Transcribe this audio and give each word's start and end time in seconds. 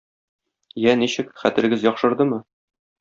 Я, 0.85 0.95
ничек, 1.01 1.29
хәтерегез 1.43 1.85
яхшырдымы? 1.89 2.41